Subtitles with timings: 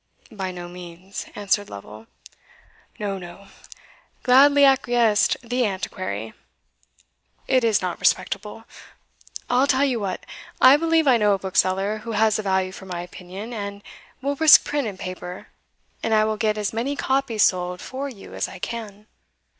[0.31, 2.07] "By no means," answered Lovel.
[2.97, 3.49] "No, no!"
[4.23, 6.33] gladly acquiesced the Antiquary
[7.47, 8.63] "it is not respectable.
[9.47, 10.25] I'll tell you what:
[10.59, 13.83] I believe I know a bookseller who has a value for my opinion, and
[14.23, 15.49] will risk print and paper,
[16.01, 19.05] and I will get as many copies sold for you as I can."